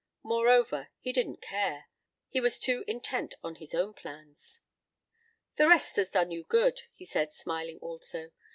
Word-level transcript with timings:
Moreover, 0.23 0.89
he 0.99 1.13
didn't 1.13 1.43
care. 1.43 1.85
He 2.27 2.41
was 2.41 2.57
too 2.57 2.83
intent 2.87 3.35
on 3.43 3.53
his 3.57 3.75
own 3.75 3.93
plans. 3.93 4.59
"The 5.57 5.67
rest 5.69 5.95
has 5.97 6.09
done 6.09 6.31
you 6.31 6.43
good," 6.43 6.81
he 6.91 7.05
said, 7.05 7.31
smiling 7.35 7.77
also. 7.77 8.31